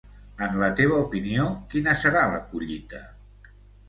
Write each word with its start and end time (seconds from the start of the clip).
En 0.43 0.55
la 0.61 0.69
teva 0.77 0.95
opinió, 1.07 1.45
quina 1.73 1.93
serà 2.05 2.23
la 2.31 2.39
collita? 2.55 3.03